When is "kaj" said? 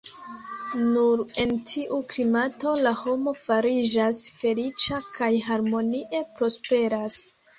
5.19-5.31